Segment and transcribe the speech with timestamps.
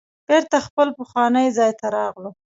[0.27, 2.29] بیرته خپل پخواني ځای ته راغلو.